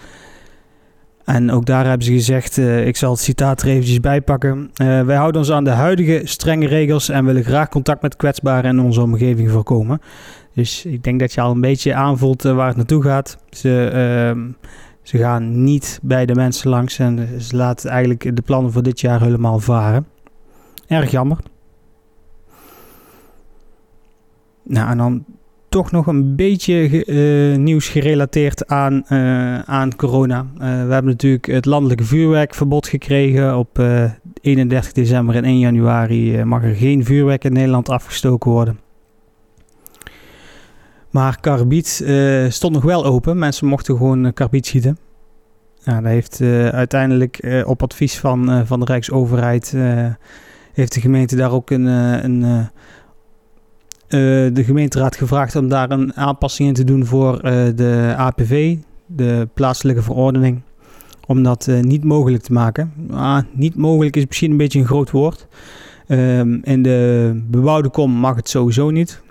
En 1.27 1.51
ook 1.51 1.67
daar 1.67 1.87
hebben 1.87 2.07
ze 2.07 2.13
gezegd, 2.13 2.57
uh, 2.57 2.87
ik 2.87 2.97
zal 2.97 3.11
het 3.11 3.21
citaat 3.21 3.63
er 3.63 3.69
eventjes 3.69 4.01
bij 4.01 4.21
pakken. 4.21 4.71
Uh, 4.83 5.03
wij 5.03 5.17
houden 5.17 5.41
ons 5.41 5.51
aan 5.51 5.65
de 5.65 5.71
huidige 5.71 6.21
strenge 6.25 6.67
regels 6.67 7.09
en 7.09 7.25
willen 7.25 7.45
graag 7.45 7.69
contact 7.69 8.03
met 8.03 8.17
kwetsbaren 8.17 8.71
in 8.71 8.85
onze 8.85 9.01
omgeving 9.01 9.51
voorkomen. 9.51 10.01
Dus 10.55 10.85
ik 10.85 11.03
denk 11.03 11.21
dat 11.21 11.33
je 11.33 11.41
al 11.41 11.51
een 11.51 11.61
beetje 11.61 11.95
aanvoelt 11.95 12.45
uh, 12.45 12.55
waar 12.55 12.67
het 12.67 12.77
naartoe 12.77 13.03
gaat. 13.03 13.39
Ze, 13.51 13.89
ehm, 13.89 14.51
ze 15.03 15.19
gaan 15.19 15.65
niet 15.65 15.99
bij 16.03 16.27
de 16.27 16.35
mensen 16.35 16.71
langs 16.71 16.99
en 16.99 17.43
ze 17.43 17.57
laten 17.57 17.91
eigenlijk 17.91 18.37
de 18.37 18.43
plannen 18.43 18.73
voor 18.73 18.83
dit 18.83 19.01
jaar 19.01 19.23
helemaal 19.23 19.59
varen. 19.59 20.07
Erg 20.87 21.11
jammer. 21.11 21.39
Nou, 24.63 24.91
en 24.91 24.99
dan 24.99 25.25
toch 25.77 25.91
nog 25.91 26.07
een 26.07 26.37
beetje 26.37 27.07
uh, 27.07 27.57
nieuws 27.57 27.89
gerelateerd 27.89 28.67
aan, 28.67 29.05
uh, 29.09 29.59
aan 29.59 29.97
corona. 29.97 30.47
Uh, 30.55 30.59
we 30.59 30.93
hebben 30.93 31.05
natuurlijk 31.05 31.47
het 31.47 31.65
landelijke 31.65 32.05
vuurwerkverbod 32.05 32.87
gekregen. 32.87 33.59
Op 33.59 33.83
31 34.41 34.93
december 34.93 35.35
en 35.35 35.45
1 35.45 35.59
januari 35.59 36.45
mag 36.45 36.65
er 36.65 36.75
geen 36.75 37.05
vuurwerk 37.05 37.45
in 37.45 37.53
Nederland 37.53 37.89
afgestoken 37.89 38.51
worden. 38.51 38.79
Maar 41.11 41.41
karbiet 41.41 42.05
stond 42.49 42.73
nog 42.73 42.83
wel 42.83 43.05
open. 43.05 43.39
Mensen 43.39 43.67
mochten 43.67 43.97
gewoon 43.97 44.33
karbiet 44.33 44.67
schieten. 44.67 44.99
Nou, 45.85 46.03
dat 46.03 46.11
heeft 46.11 46.41
uiteindelijk 46.73 47.63
op 47.67 47.83
advies 47.83 48.19
van, 48.19 48.67
van 48.67 48.81
de 48.81 48.87
Rijksoverheid... 48.87 49.77
heeft 50.73 50.95
de 50.95 51.01
gemeente 51.01 51.37
daar 51.37 51.53
ook 51.53 51.71
een, 51.71 51.85
een 51.85 52.69
de 54.09 54.63
gemeenteraad 54.65 55.17
gevraagd 55.17 55.57
om 55.57 55.69
daar 55.69 55.91
een 55.91 56.15
aanpassing 56.15 56.69
in 56.69 56.75
te 56.75 56.85
doen 56.85 57.07
voor 57.07 57.35
uh, 57.35 57.67
de 57.75 58.15
APV, 58.17 58.77
de 59.07 59.49
plaatselijke 59.55 60.03
verordening, 60.03 60.61
om 61.27 61.43
dat 61.43 61.67
uh, 61.67 61.81
niet 61.81 62.05
mogelijk 62.05 62.43
te 62.43 62.53
maken. 62.53 62.93
Ah, 63.11 63.39
niet 63.53 63.77
mogelijk 63.77 64.17
is 64.17 64.27
misschien 64.27 64.51
een 64.51 64.57
beetje 64.57 64.79
een 64.79 64.87
groot 64.87 65.11
woord. 65.11 65.47
Um, 66.09 66.61
in 66.65 66.83
de 66.83 67.31
bebouwde 67.51 67.89
kom 67.89 68.11
mag 68.11 68.37
het 68.37 68.49
sowieso 68.49 68.91
niet. 68.91 69.23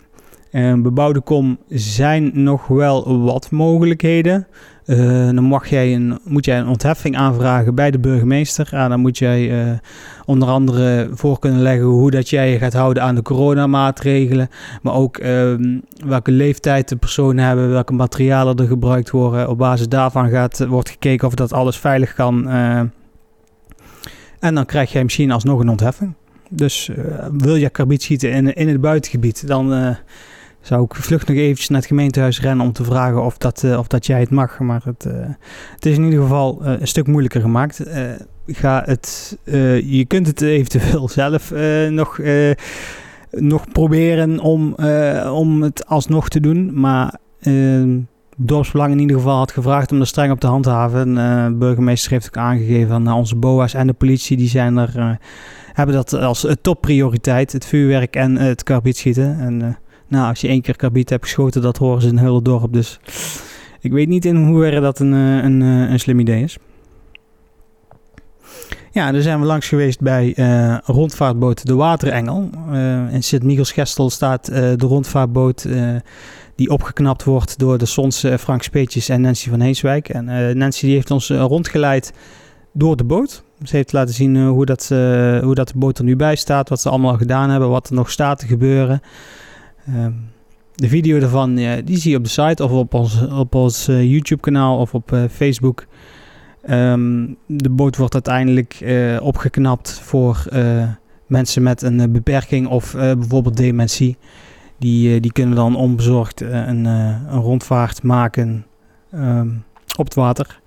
Um, 0.52 0.82
bebouwde 0.82 1.22
kom 1.22 1.58
zijn 1.70 2.32
nog 2.34 2.68
wel 2.68 3.20
wat 3.20 3.52
mogelijkheden. 3.52 4.48
Dan 4.86 5.44
mag 5.44 5.70
jij 5.70 5.96
een, 5.96 6.20
moet 6.24 6.46
jij 6.46 6.60
een 6.60 6.68
ontheffing 6.68 7.18
aanvragen 7.18 7.76
bij 7.76 7.92
de 7.92 8.00
burgemeester. 8.00 8.70
En 8.72 8.90
dan 8.90 9.00
moet 9.00 9.18
jij 9.18 9.80
onder 10.26 10.48
andere 10.48 11.08
voor 11.12 11.40
kunnen 11.40 11.62
leggen 11.62 11.86
hoe 11.86 12.12
dat 12.12 12.30
jij 12.30 12.52
je 12.52 12.58
gaat 12.58 12.74
houden 12.74 13.04
aan 13.04 13.16
de 13.16 13.22
coronamaatregelen. 13.22 14.50
Maar 14.82 14.94
ook 14.94 15.18
ehm, 15.18 15.80
welke 16.06 16.32
leeftijd 16.32 16.90
de 16.90 16.96
personen 16.96 17.46
hebben, 17.46 17.70
welke 17.70 17.94
materialen 17.94 18.56
er 18.56 18.68
gebruikt 18.68 19.10
worden. 19.10 19.50
Op 19.50 19.58
basis 19.58 19.88
daarvan 19.88 20.30
gaat, 20.30 20.66
wordt 20.68 20.90
gekeken 20.90 21.28
of 21.28 21.34
dat 21.34 21.54
alles 21.54 21.78
veilig 21.78 22.14
kan. 22.14 22.50
en 24.40 24.56
dan 24.56 24.66
krijg 24.66 24.92
jij 24.92 25.04
misschien 25.04 25.32
alsnog 25.32 25.60
een 25.60 25.70
ontheffing. 25.70 26.14
Dus 26.50 26.90
wil 27.32 27.56
je 27.56 27.70
karbiet 27.70 28.04
schieten 28.04 28.32
in, 28.32 28.54
in 28.54 28.68
het 28.68 28.82
buitengebied, 28.82 29.48
dan 29.48 29.96
zou 30.66 30.84
ik 30.84 30.96
vlug 30.96 31.28
nog 31.28 31.38
eventjes 31.38 31.70
naar 31.70 31.80
het 31.80 31.88
gemeentehuis 31.88 32.42
rennen 32.42 32.66
om 32.66 32.72
te 32.72 32.84
vragen 32.84 33.24
of 33.24 33.38
dat, 33.38 33.64
uh, 33.64 33.78
of 33.78 33.88
dat 33.88 34.06
jij 34.06 34.20
het 34.20 34.30
mag. 34.30 34.60
Maar 34.60 34.82
het, 34.84 35.06
uh, 35.08 35.14
het 35.74 35.86
is 35.86 35.98
in 35.98 36.04
ieder 36.04 36.22
geval 36.22 36.60
uh, 36.62 36.80
een 36.80 36.88
stuk 36.88 37.08
moeilijker 37.08 37.42
gemaakt. 37.42 37.84
ga 38.48 38.84
het, 38.86 39.38
je 39.86 40.06
kunt 40.08 40.28
het 40.28 40.42
eventueel 40.42 41.10
zelf 41.20 41.54
nog, 41.90 42.20
nog 43.30 43.72
proberen 43.72 44.40
om, 44.40 44.76
om 45.32 45.62
het 45.62 45.88
alsnog 45.88 46.30
te 46.30 46.40
doen. 46.40 46.80
Maar 46.80 47.18
dorpsbelang 48.38 48.92
in 48.92 49.00
ieder 49.00 49.18
geval 49.18 49.38
had 49.38 49.52
gevraagd 49.52 49.92
om 49.92 50.00
er 50.00 50.08
streng 50.08 50.32
op 50.32 50.40
te 50.40 50.48
handhaven. 50.48 51.16
De 51.16 51.56
burgemeester 51.58 52.12
heeft 52.12 52.28
ook 52.28 52.38
aangegeven 52.38 52.92
aan 52.96 53.12
onze 53.12 53.36
BOA's 53.36 53.74
en 53.74 53.88
de 53.88 53.94
politie. 53.94 54.38
Die 54.38 54.50
zijn 54.50 54.78
er, 54.78 55.20
hebben 55.74 55.96
dat 55.96 56.14
als 56.14 56.48
topprioriteit. 56.62 57.52
Het 57.52 57.66
vuurwerk 57.66 58.16
en 58.16 58.36
het 58.36 58.64
karbietschieten. 58.64 59.40
En 59.40 59.78
nou, 60.08 60.30
als 60.30 60.42
je 60.42 60.48
één 60.48 60.62
keer 60.62 60.76
kabiet 60.76 61.10
hebt 61.10 61.24
geschoten, 61.24 61.62
dat 61.62 61.78
horen 61.78 62.02
ze 62.02 62.08
in 62.08 62.18
het 62.18 62.26
hele 62.26 62.42
dorp. 62.42 62.74
Dus 62.74 63.00
ik 63.86 63.92
weet 63.92 64.08
niet 64.08 64.26
in 64.26 64.36
hoeverre 64.36 64.80
dat 64.80 65.00
een, 65.00 65.14
eh, 65.14 65.44
een, 65.44 65.62
eh, 65.62 65.92
een 65.92 66.00
slim 66.00 66.20
idee 66.20 66.44
is. 66.44 66.58
Ja, 68.92 69.12
daar 69.12 69.22
zijn 69.22 69.40
we 69.40 69.46
langs 69.46 69.68
geweest 69.68 70.00
bij 70.00 70.34
uh, 70.36 70.78
rondvaartboot 70.84 71.66
De 71.66 71.76
Waterengel. 71.76 72.50
In 73.12 73.24
Sint-Michels-Gestel 73.24 74.10
staat 74.10 74.46
de 74.46 74.76
rondvaartboot 74.78 75.68
die 76.56 76.70
opgeknapt 76.70 77.24
wordt 77.24 77.60
door 77.60 77.78
de 77.78 77.86
Sons 77.86 78.26
Frank 78.40 78.64
Speetjes 78.64 79.10
en 79.10 79.22
Nancy 79.22 79.50
van 79.50 79.60
Heeswijk. 79.60 80.10
En 80.10 80.58
Nancy 80.58 80.86
die 80.86 80.96
heeft 80.96 81.12
ons 81.12 81.30
rondgeleid 81.30 82.14
door 82.72 82.96
de 82.96 83.04
boot. 83.04 83.44
Ze 83.64 83.76
heeft 83.76 83.94
laten 83.94 84.14
zien 84.14 84.46
hoe, 84.46 84.66
dat, 84.66 84.88
hoe 85.44 85.56
dat 85.56 85.68
de 85.68 85.78
boot 85.78 85.98
er 85.98 86.04
nu 86.04 86.16
bij 86.16 86.36
staat, 86.36 86.70
wat 86.70 86.82
ze 86.82 86.90
allemaal 86.90 87.18
gedaan 87.18 87.50
hebben, 87.50 87.70
wat 87.70 87.90
er 87.90 87.96
nog 87.96 88.12
staat 88.12 88.40
te 88.40 88.48
gebeuren. 88.48 89.02
Ehm, 89.86 90.12
de 90.76 90.88
video 90.88 91.20
daarvan, 91.20 91.56
die 91.86 91.98
zie 91.98 92.12
je 92.12 92.18
op 92.18 92.24
de 92.24 92.30
site 92.30 92.64
of 92.64 92.72
op 92.72 92.94
ons, 92.94 93.28
op 93.28 93.56
ons 93.56 93.90
uh, 93.90 94.04
YouTube 94.12 94.42
kanaal 94.42 94.80
of 94.80 94.94
op 94.94 95.12
uh, 95.12 95.24
Facebook. 95.32 95.86
Um, 96.70 97.38
de 97.46 97.70
boot 97.70 97.98
wordt 97.98 98.14
uiteindelijk 98.14 98.80
uh, 98.82 99.22
opgeknapt 99.22 100.00
voor 100.00 100.48
mensen 101.28 101.64
met 101.64 101.82
een 101.82 102.12
beperking 102.12 102.68
of 102.68 102.92
bijvoorbeeld 102.94 103.58
dementie. 103.58 104.18
Die, 104.78 105.20
die 105.20 105.32
kunnen 105.32 105.56
dan 105.56 105.76
onbezorgd 105.76 106.42
een, 106.42 106.86
een 106.86 107.40
rondvaart 107.40 108.04
maken 108.04 108.66
um, 109.14 109.64
op 109.98 110.06
het 110.06 110.14
water. 110.14 110.60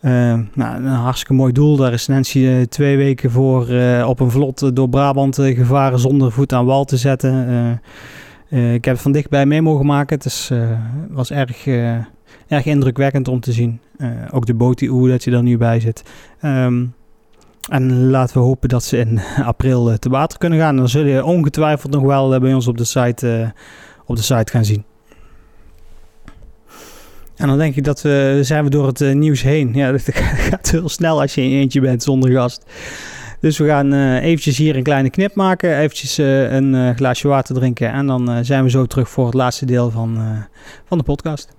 nou, 0.00 0.44
een 0.54 0.86
hartstikke 0.86 1.32
mooi 1.34 1.52
doel. 1.52 1.76
Daar 1.76 1.92
is 1.92 2.06
Nancy 2.06 2.66
twee 2.66 2.96
weken 2.96 3.30
voor 3.30 3.62
op 4.04 4.20
een 4.20 4.30
vlot 4.30 4.76
door 4.76 4.88
Brabant 4.88 5.36
gevaren 5.36 5.98
zonder 5.98 6.32
voet 6.32 6.52
aan 6.52 6.64
wal 6.64 6.84
te 6.84 6.96
zetten. 6.96 7.80
Uh, 8.48 8.74
ik 8.74 8.84
heb 8.84 8.94
het 8.94 9.02
van 9.02 9.12
dichtbij 9.12 9.46
mee 9.46 9.62
mogen 9.62 9.86
maken. 9.86 10.16
Het 10.16 10.24
is, 10.24 10.48
uh, 10.52 10.70
was 11.08 11.30
erg, 11.30 11.66
uh, 11.66 11.94
erg 12.48 12.64
indrukwekkend 12.64 13.28
om 13.28 13.40
te 13.40 13.52
zien. 13.52 13.80
ook 14.30 14.46
de 14.46 14.54
boot, 14.54 14.78
die, 14.78 15.08
dat 15.08 15.24
je 15.24 15.30
er 15.30 15.42
nu 15.42 15.56
bij 15.56 15.80
zit. 15.80 16.02
Um, 16.42 16.94
en 17.68 18.10
laten 18.10 18.36
we 18.36 18.42
hopen 18.42 18.68
dat 18.68 18.84
ze 18.84 18.96
in 18.96 19.20
april 19.44 19.98
te 19.98 20.08
water 20.08 20.38
kunnen 20.38 20.58
gaan. 20.58 20.76
Dan 20.76 20.88
zul 20.88 21.04
je 21.04 21.24
ongetwijfeld 21.24 21.92
nog 21.92 22.02
wel 22.02 22.38
bij 22.40 22.54
ons 22.54 22.66
op 22.66 22.78
de 22.78 22.84
site, 22.84 23.52
op 24.04 24.16
de 24.16 24.22
site 24.22 24.52
gaan 24.52 24.64
zien. 24.64 24.84
En 27.36 27.48
dan 27.48 27.58
denk 27.58 27.76
ik 27.76 27.84
dat 27.84 28.02
we 28.02 28.38
zijn 28.42 28.64
we 28.64 28.70
door 28.70 28.86
het 28.86 29.14
nieuws 29.14 29.42
heen. 29.42 29.74
Ja, 29.74 29.92
dat 29.92 30.02
gaat 30.12 30.70
heel 30.70 30.88
snel 30.88 31.20
als 31.20 31.34
je 31.34 31.42
in 31.42 31.50
eentje 31.50 31.80
bent 31.80 32.02
zonder 32.02 32.30
gast. 32.30 32.64
Dus 33.40 33.58
we 33.58 33.66
gaan 33.66 33.94
uh, 33.94 34.22
eventjes 34.22 34.58
hier 34.58 34.76
een 34.76 34.82
kleine 34.82 35.10
knip 35.10 35.34
maken. 35.34 35.78
Eventjes 35.78 36.18
uh, 36.18 36.52
een 36.52 36.74
uh, 36.74 36.90
glaasje 36.94 37.28
water 37.28 37.54
drinken. 37.54 37.92
En 37.92 38.06
dan 38.06 38.44
zijn 38.44 38.64
we 38.64 38.70
zo 38.70 38.86
terug 38.86 39.08
voor 39.08 39.24
het 39.24 39.34
laatste 39.34 39.66
deel 39.66 39.90
van, 39.90 40.18
van 40.84 40.98
de 40.98 41.04
podcast. 41.04 41.54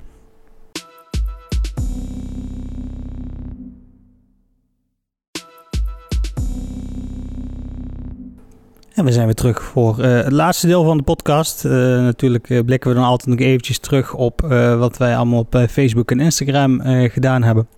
En 8.93 9.05
we 9.05 9.11
zijn 9.11 9.25
weer 9.25 9.35
terug 9.35 9.63
voor 9.63 9.97
het 10.03 10.31
laatste 10.31 10.67
deel 10.67 10.83
van 10.83 10.97
de 10.97 11.03
podcast. 11.03 11.63
natuurlijk 11.63 12.65
blikken 12.65 12.89
we 12.89 12.95
dan 12.95 13.05
altijd 13.05 13.37
nog 13.37 13.47
eventjes 13.47 13.79
terug 13.79 14.13
op 14.13 14.41
wat 14.77 14.97
wij 14.97 15.15
allemaal 15.15 15.39
op 15.39 15.65
Facebook 15.69 16.11
en 16.11 16.19
Instagram 16.19 16.81
gedaan 17.09 17.43
hebben. 17.43 17.76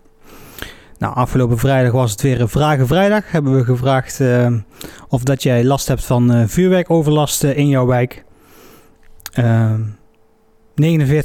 Nou, 1.00 1.16
afgelopen 1.16 1.58
vrijdag 1.58 1.92
was 1.92 2.12
het 2.12 2.22
weer 2.22 2.42
een 2.42 2.50
Vragen 2.50 3.24
Hebben 3.26 3.56
we 3.56 3.64
gevraagd 3.64 4.20
uh, 4.20 4.48
of 5.08 5.24
dat 5.24 5.44
jij 5.44 5.64
last 5.64 5.88
hebt 5.88 6.06
van 6.06 6.36
uh, 6.36 6.44
vuurwerkoverlast 6.48 7.44
uh, 7.44 7.58
in 7.58 7.68
jouw 7.68 7.86
wijk. 7.86 8.24
49% 9.34 9.42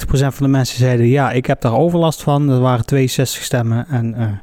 van 0.09 0.33
de 0.39 0.49
mensen 0.49 0.79
zeiden 0.79 1.07
ja, 1.07 1.31
ik 1.31 1.47
heb 1.47 1.61
daar 1.61 1.77
overlast 1.77 2.23
van. 2.23 2.47
Dat 2.47 2.61
waren 2.61 2.87
62 2.87 3.43
stemmen. 3.43 3.87
En 3.89 4.43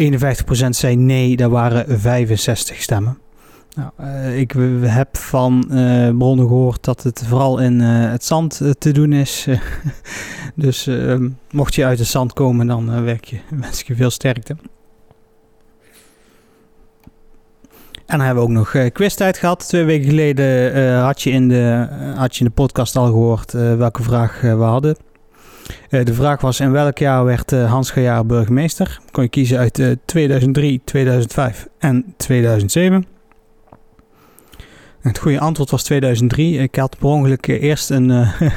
51% 0.00 0.68
zei 0.68 0.96
nee, 0.96 1.36
dat 1.36 1.50
waren 1.50 2.00
65 2.00 2.82
stemmen. 2.82 3.18
Nou, 3.76 3.90
uh, 4.00 4.38
ik 4.38 4.54
heb 4.82 5.16
van 5.16 5.64
uh, 5.70 6.16
bronnen 6.16 6.46
gehoord 6.46 6.84
dat 6.84 7.02
het 7.02 7.24
vooral 7.26 7.58
in 7.58 7.80
uh, 7.80 8.10
het 8.10 8.24
zand 8.24 8.60
te 8.78 8.92
doen 8.92 9.12
is. 9.12 9.46
dus 10.54 10.86
ehm, 10.86 11.28
mocht 11.50 11.74
je 11.74 11.84
uit 11.84 11.98
het 11.98 12.08
zand 12.08 12.32
komen, 12.32 12.66
dan 12.66 13.04
werk 13.04 13.24
je, 13.24 13.38
wens 13.60 13.80
ik 13.80 13.86
je 13.86 13.94
veel 13.94 14.10
sterkte. 14.10 14.56
En 18.06 18.18
dan 18.18 18.20
hebben 18.20 18.44
we 18.44 18.50
ook 18.50 18.56
nog 18.56 18.74
uh, 18.74 18.90
quiztijd 18.92 19.36
gehad. 19.36 19.68
Twee 19.68 19.84
weken 19.84 20.08
geleden 20.08 21.00
had, 21.00 21.22
je 21.22 21.30
in 21.30 21.48
de, 21.48 21.88
had 22.16 22.36
je 22.36 22.40
in 22.40 22.46
de 22.46 22.52
podcast 22.52 22.96
al 22.96 23.06
gehoord 23.06 23.52
welke 23.52 24.02
vraag 24.02 24.40
we 24.40 24.48
hadden. 24.48 24.96
de 25.88 26.14
vraag 26.14 26.40
was 26.40 26.60
in 26.60 26.72
welk 26.72 26.98
jaar 26.98 27.24
werd 27.24 27.50
Hans 27.50 27.90
Gejaar 27.90 28.26
burgemeester? 28.26 29.00
Kon 29.10 29.22
je 29.22 29.28
kiezen 29.28 29.58
uit 29.58 29.96
2003, 30.04 30.80
2005 30.84 31.68
en 31.78 32.14
2007. 32.16 33.15
Het 35.06 35.18
goede 35.18 35.40
antwoord 35.40 35.70
was 35.70 35.82
2003. 35.82 36.58
Ik 36.58 36.76
had 36.76 36.98
per 36.98 37.08
ongeluk 37.08 37.46
eerst 37.46 37.90
een, 37.90 38.10
uh, 38.10 38.40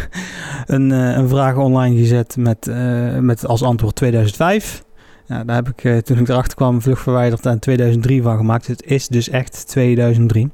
een, 0.66 0.90
uh, 0.90 1.18
een, 1.18 1.30
vraag 1.30 1.56
online 1.56 1.98
gezet 1.98 2.38
met, 2.38 2.72
met 3.20 3.48
als 3.48 3.64
antwoord 3.64 3.96
2005. 3.96 4.84
Ja, 5.28 5.44
daar 5.44 5.56
heb 5.56 5.74
ik 5.76 6.04
toen 6.04 6.18
ik 6.18 6.30
erachter 6.30 6.56
kwam 6.56 6.82
vlug 6.82 7.00
verwijderd 7.00 7.46
en 7.46 7.60
2003 7.60 8.22
van 8.22 8.38
gemaakt. 8.38 8.68
Het 8.68 8.84
is 8.86 9.08
dus 9.08 9.30
echt 9.30 9.68
2003. 9.68 10.50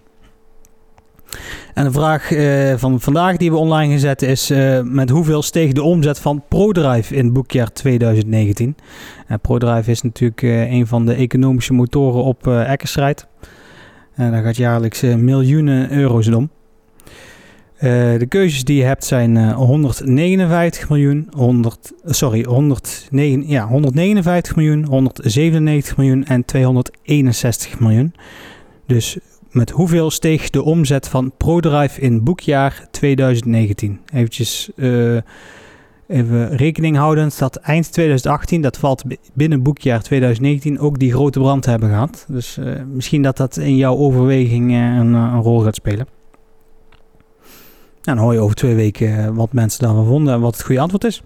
En 1.74 1.84
de 1.84 1.92
vraag 1.92 2.28
van 2.80 3.02
vandaag 3.02 3.38
die 3.38 3.52
we 3.52 3.58
online 3.58 3.94
gezet 3.94 4.22
is: 4.22 4.52
met 4.84 5.10
hoeveel 5.10 5.42
steeg 5.42 5.72
de 5.72 5.84
omzet 5.84 6.20
van 6.20 6.44
ProDrive 6.48 7.16
in 7.16 7.34
boekjaar 7.34 7.72
2019? 7.74 8.76
ProDrive 9.42 9.92
is 9.92 10.02
natuurlijk 10.02 10.42
een 10.72 10.88
van 10.88 11.06
de 11.06 11.14
economische 11.14 11.74
motoren 11.74 12.24
op 12.24 12.48
uh. 12.48 12.76
En 14.16 14.32
daar 14.32 14.44
gaat 14.44 14.56
jaarlijks 14.56 15.02
eh, 15.02 15.16
miljoenen 15.16 15.92
euro's 15.92 16.28
om. 16.28 16.50
Uh, 17.76 17.82
de 18.20 18.26
keuzes 18.30 18.64
die 18.64 18.78
je 18.78 18.84
hebt 18.84 19.06
zijn 19.06 19.36
uh, 19.36 19.56
159 19.56 20.90
miljoen, 20.90 21.28
100, 21.36 21.92
sorry, 22.06 22.44
109, 22.44 23.48
ja, 23.48 23.68
159 23.68 24.56
miljoen, 24.56 24.86
197 24.86 25.98
miljoen 25.98 26.26
en 26.26 26.46
261 26.46 27.80
miljoen. 27.80 28.14
Dus 28.88 29.18
met 29.52 29.70
hoeveel 29.70 30.12
steeg 30.12 30.50
de 30.50 30.64
omzet 30.64 31.08
van 31.08 31.32
ProDrive 31.38 32.02
in 32.02 32.24
boekjaar 32.24 32.88
2019? 32.92 34.00
Eventjes 34.14 34.70
even 36.08 36.56
rekening 36.56 36.98
houdend 36.98 37.40
dat 37.40 37.56
eind 37.56 37.92
2018, 37.92 38.62
dat 38.62 38.78
valt 38.78 39.04
binnen 39.34 39.64
boekjaar 39.64 40.02
2019, 40.02 40.80
ook 40.80 41.00
die 41.00 41.12
grote 41.12 41.40
brand 41.40 41.66
hebben 41.66 41.90
gehad. 41.90 42.26
Dus 42.28 42.58
uh, 42.58 42.74
misschien 42.94 43.22
dat 43.22 43.38
dat 43.38 43.58
in 43.58 43.76
jouw 43.76 43.96
overweging 43.96 44.72
uh, 44.72 44.78
een, 44.78 45.16
eh, 45.16 45.32
een, 45.34 45.42
rol 45.42 45.60
gaat 45.60 45.76
spelen. 45.76 46.08
En 48.04 48.16
dan 48.16 48.18
hoor 48.18 48.34
je 48.34 48.40
over 48.40 48.56
twee 48.56 48.76
weken 48.76 49.36
wat 49.36 49.54
mensen 49.54 49.84
daarvan 49.84 50.06
vonden 50.06 50.34
en 50.34 50.42
wat 50.42 50.54
het 50.54 50.66
goede 50.66 50.82
antwoord 50.82 51.04
is. 51.04 51.24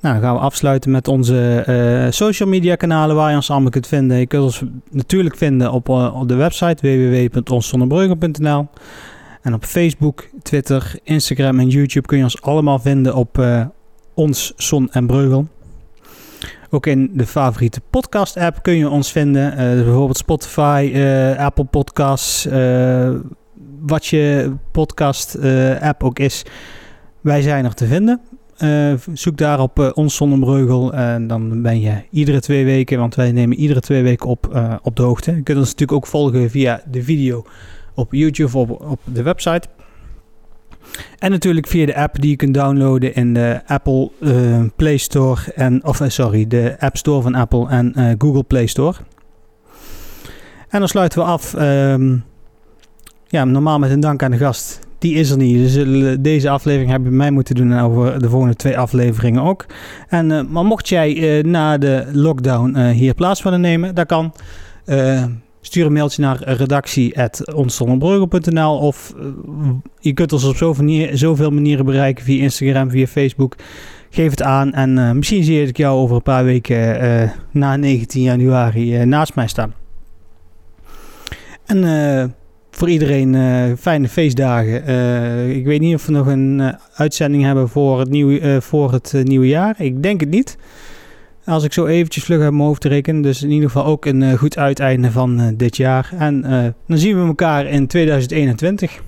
Nou, 0.00 0.14
dan 0.14 0.24
gaan 0.24 0.34
we 0.34 0.40
afsluiten 0.40 0.90
met 0.90 1.08
onze 1.08 2.08
social 2.10 2.48
media 2.48 2.74
kanalen 2.74 3.16
waar 3.16 3.30
je 3.30 3.36
ons 3.36 3.50
allemaal 3.50 3.70
kunt 3.70 3.86
vinden. 3.86 4.18
Je 4.18 4.26
kunt 4.26 4.42
ons 4.42 4.62
natuurlijk 4.90 5.36
vinden 5.36 5.72
op, 5.72 5.88
op 5.88 6.28
de 6.28 6.34
website 6.34 6.82
www.onszonderbreugen.nl. 7.30 8.66
En 9.48 9.54
op 9.54 9.64
Facebook, 9.64 10.28
Twitter, 10.42 10.94
Instagram 11.02 11.58
en 11.58 11.68
YouTube 11.68 12.06
kun 12.06 12.18
je 12.18 12.22
ons 12.22 12.42
allemaal 12.42 12.78
vinden 12.78 13.14
op 13.14 13.38
uh, 13.38 13.66
Ons, 14.14 14.52
Son 14.56 14.90
en 14.90 15.06
Breugel. 15.06 15.48
Ook 16.70 16.86
in 16.86 17.10
de 17.12 17.26
favoriete 17.26 17.80
podcast-app 17.90 18.62
kun 18.62 18.76
je 18.76 18.88
ons 18.88 19.12
vinden. 19.12 19.52
Uh, 19.52 19.56
bijvoorbeeld 19.84 20.16
Spotify, 20.16 20.90
uh, 20.94 21.38
Apple 21.38 21.64
Podcasts, 21.64 22.46
uh, 22.46 23.10
wat 23.80 24.06
je 24.06 24.52
podcast-app 24.72 26.04
ook 26.04 26.18
is. 26.18 26.42
Wij 27.20 27.42
zijn 27.42 27.64
er 27.64 27.74
te 27.74 27.86
vinden. 27.86 28.20
zoek 29.12 29.36
daarop 29.36 29.78
uh, 29.78 29.90
Ons 29.94 30.16
Zonnebreugel 30.16 30.92
en 30.92 31.26
dan 31.26 31.62
ben 31.62 31.80
je 31.80 32.02
iedere 32.10 32.40
twee 32.40 32.64
weken, 32.64 32.98
want 32.98 33.14
wij 33.14 33.32
nemen 33.32 33.56
iedere 33.56 33.80
twee 33.80 34.02
weken 34.02 34.28
op, 34.28 34.78
op 34.82 34.96
de 34.96 35.02
hoogte. 35.02 35.30
Je 35.30 35.42
kunt 35.42 35.58
ons 35.58 35.70
natuurlijk 35.70 35.98
ook 35.98 36.06
volgen 36.06 36.50
via 36.50 36.82
de 36.90 37.02
video 37.02 37.44
op 37.98 38.12
YouTube 38.12 38.58
of 38.58 38.68
op, 38.68 38.90
op 38.90 39.00
de 39.04 39.22
website. 39.22 39.68
En 41.18 41.30
natuurlijk 41.30 41.66
via 41.66 41.86
de 41.86 41.96
app 41.96 42.20
die 42.20 42.30
je 42.30 42.36
kunt 42.36 42.54
downloaden 42.54 43.14
in 43.14 43.34
de 43.34 43.60
Apple 43.66 44.10
uh, 44.20 44.62
Play 44.76 44.96
Store 44.96 45.40
en 45.54 45.84
of 45.84 46.00
uh, 46.00 46.08
sorry, 46.08 46.46
de 46.46 46.76
App 46.78 46.96
Store 46.96 47.22
van 47.22 47.34
Apple 47.34 47.68
en 47.68 47.92
uh, 47.96 48.12
Google 48.18 48.42
Play 48.42 48.66
Store. 48.66 48.96
En 50.68 50.78
dan 50.78 50.88
sluiten 50.88 51.18
we 51.18 51.24
af. 51.24 51.54
Um, 51.54 52.24
ja, 53.26 53.44
normaal 53.44 53.78
met 53.78 53.90
een 53.90 54.00
dank 54.00 54.22
aan 54.22 54.30
de 54.30 54.36
gast. 54.36 54.78
Die 54.98 55.14
is 55.14 55.30
er 55.30 55.36
niet. 55.36 55.56
Dus 55.56 56.16
deze 56.20 56.50
aflevering 56.50 56.90
hebben 56.90 57.10
we 57.10 57.16
mij 57.16 57.30
moeten 57.30 57.54
doen 57.54 57.72
en 57.72 57.82
over 57.82 58.20
de 58.20 58.28
volgende 58.28 58.54
twee 58.54 58.78
afleveringen 58.78 59.42
ook. 59.42 59.66
En, 60.08 60.50
maar 60.50 60.64
mocht 60.64 60.88
jij 60.88 61.42
na 61.46 61.78
de 61.78 62.06
lockdown 62.12 62.78
hier 62.78 63.14
plaats 63.14 63.42
willen 63.42 63.60
nemen, 63.60 63.94
dat 63.94 64.06
kan. 64.06 64.32
Stuur 65.60 65.86
een 65.86 65.92
mailtje 65.92 66.22
naar 66.22 66.42
redactie.onszonderbreugel.nl 66.42 68.78
of 68.78 69.14
uh, 69.16 69.24
je 69.98 70.12
kunt 70.12 70.32
ons 70.32 70.44
op 70.44 70.56
zoveel, 70.56 70.84
manier, 70.84 71.16
zoveel, 71.16 71.50
manieren 71.50 71.84
bereiken 71.84 72.24
via 72.24 72.42
Instagram, 72.42 72.90
via 72.90 73.06
Facebook. 73.06 73.54
Geef 74.10 74.30
het 74.30 74.42
aan 74.42 74.72
en 74.72 74.96
uh, 74.96 75.10
misschien 75.10 75.44
zie 75.44 75.62
ik 75.62 75.76
jou 75.76 75.98
over 75.98 76.16
een 76.16 76.22
paar 76.22 76.44
weken 76.44 77.04
uh, 77.04 77.30
na 77.50 77.76
19 77.76 78.22
januari 78.22 79.04
naast 79.04 79.34
mij 79.34 79.48
staan. 79.48 79.74
En 81.66 82.34
voor 82.70 82.88
iedereen 82.88 83.36
fijne 83.78 84.08
feestdagen. 84.08 84.86
ik 85.56 85.64
weet 85.64 85.80
niet 85.80 85.94
of 85.94 86.06
we 86.06 86.12
nog 86.12 86.26
een 86.26 86.76
uitzending 86.94 87.42
hebben 87.42 87.68
voor 87.68 88.00
het, 88.00 88.64
voor 88.64 88.92
het 88.92 89.14
nieuwe 89.22 89.46
jaar. 89.46 89.74
Ik 89.78 90.02
denk 90.02 90.20
het 90.20 90.30
niet. 90.30 90.58
Als 91.48 91.64
ik 91.64 91.72
zo 91.72 91.86
eventjes 91.86 92.24
vlug 92.24 92.40
uit 92.40 92.50
mijn 92.52 92.62
hoofd 92.62 92.84
rekenen. 92.84 93.22
Dus 93.22 93.42
in 93.42 93.50
ieder 93.50 93.70
geval 93.70 93.84
ook 93.84 94.04
een 94.04 94.20
uh, 94.20 94.32
goed 94.32 94.58
uiteinde 94.58 95.10
van 95.10 95.40
uh, 95.40 95.46
dit 95.54 95.76
jaar. 95.76 96.10
En 96.18 96.44
uh, 96.46 96.64
dan 96.86 96.98
zien 96.98 97.20
we 97.20 97.26
elkaar 97.26 97.66
in 97.66 97.86
2021. 97.86 99.00